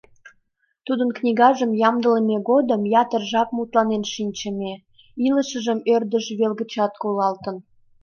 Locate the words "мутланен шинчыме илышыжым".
3.57-5.79